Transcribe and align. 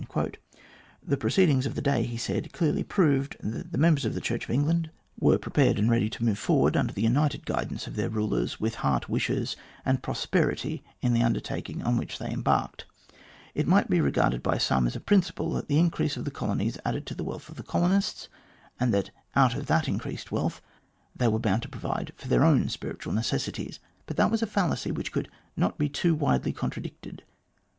The 1.05 1.15
proceedings 1.15 1.67
of 1.67 1.75
the 1.75 1.81
day, 1.83 2.01
he 2.01 2.17
said, 2.17 2.51
clearly 2.53 2.81
proved 2.81 3.35
that 3.39 3.71
the 3.71 3.77
members 3.77 4.03
of 4.03 4.15
the 4.15 4.19
Church 4.19 4.45
of 4.45 4.49
England 4.49 4.89
were 5.19 5.37
prepared 5.37 5.75
232 5.75 5.75
THE 5.77 5.79
GLADSTONE 5.79 5.85
COLONY 5.85 5.85
and 5.85 5.91
ready 5.91 6.09
to 6.09 6.23
move 6.23 6.39
forward, 6.39 6.75
under 6.75 6.93
the 6.93 7.03
united 7.03 7.45
guidance 7.45 7.85
of 7.85 7.95
their 7.95 8.09
rulers, 8.09 8.59
with 8.59 8.81
heart, 8.81 9.07
wishes, 9.09 9.55
and 9.85 10.01
property 10.01 10.83
in 11.01 11.13
the 11.13 11.21
under 11.21 11.39
taking 11.39 11.83
on 11.83 11.97
which 11.97 12.17
they 12.17 12.29
had 12.29 12.33
embarked. 12.33 12.85
It 13.53 13.67
might 13.67 13.91
be 13.91 14.01
regarded 14.01 14.41
by 14.41 14.57
some 14.57 14.87
as 14.87 14.95
a 14.95 14.99
principle 14.99 15.51
that 15.53 15.67
the 15.67 15.77
increase 15.77 16.17
of 16.17 16.25
the 16.25 16.31
colonies 16.31 16.79
added 16.83 17.05
to 17.05 17.13
the 17.13 17.23
wealth 17.23 17.47
of 17.47 17.57
the 17.57 17.61
colonists, 17.61 18.27
and 18.79 18.91
that 18.95 19.11
out 19.35 19.53
of 19.53 19.67
that 19.67 19.87
increased 19.87 20.31
wealth, 20.31 20.63
they 21.15 21.27
were 21.27 21.37
bound 21.37 21.61
to 21.61 21.69
provide 21.69 22.11
for 22.17 22.27
their 22.27 22.43
own 22.43 22.69
spiritual 22.69 23.13
necessities. 23.13 23.79
But 24.07 24.17
that 24.17 24.31
was 24.31 24.41
a 24.41 24.47
fallacy 24.47 24.91
which 24.91 25.11
could 25.11 25.29
not 25.55 25.77
be 25.77 25.89
too 25.89 26.15
widely 26.15 26.51
contradicted. 26.53 27.21